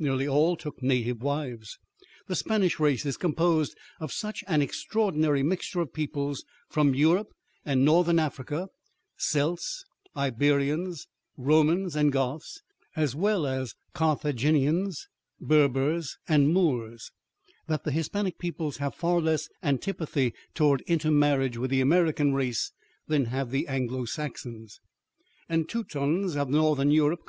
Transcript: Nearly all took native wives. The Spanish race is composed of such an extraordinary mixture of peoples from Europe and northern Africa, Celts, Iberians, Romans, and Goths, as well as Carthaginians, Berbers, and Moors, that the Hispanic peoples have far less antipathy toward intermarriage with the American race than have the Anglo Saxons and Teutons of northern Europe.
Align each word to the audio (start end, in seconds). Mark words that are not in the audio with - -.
Nearly 0.00 0.26
all 0.26 0.56
took 0.56 0.82
native 0.82 1.22
wives. 1.22 1.78
The 2.26 2.34
Spanish 2.34 2.80
race 2.80 3.06
is 3.06 3.16
composed 3.16 3.76
of 4.00 4.10
such 4.12 4.42
an 4.48 4.60
extraordinary 4.60 5.44
mixture 5.44 5.78
of 5.80 5.92
peoples 5.92 6.44
from 6.68 6.92
Europe 6.92 7.32
and 7.64 7.84
northern 7.84 8.18
Africa, 8.18 8.68
Celts, 9.16 9.84
Iberians, 10.16 11.06
Romans, 11.36 11.94
and 11.94 12.10
Goths, 12.10 12.62
as 12.96 13.14
well 13.14 13.46
as 13.46 13.76
Carthaginians, 13.94 15.06
Berbers, 15.40 16.18
and 16.26 16.52
Moors, 16.52 17.12
that 17.68 17.84
the 17.84 17.92
Hispanic 17.92 18.40
peoples 18.40 18.78
have 18.78 18.92
far 18.92 19.20
less 19.20 19.48
antipathy 19.62 20.34
toward 20.52 20.80
intermarriage 20.88 21.56
with 21.58 21.70
the 21.70 21.80
American 21.80 22.34
race 22.34 22.72
than 23.06 23.26
have 23.26 23.52
the 23.52 23.68
Anglo 23.68 24.04
Saxons 24.04 24.80
and 25.48 25.68
Teutons 25.68 26.34
of 26.34 26.48
northern 26.48 26.90
Europe. 26.90 27.20